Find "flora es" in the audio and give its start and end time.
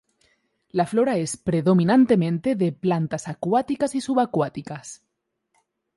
0.87-1.37